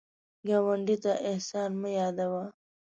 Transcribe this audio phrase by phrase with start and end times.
[0.47, 2.43] ګاونډي ته احسان مه یادوه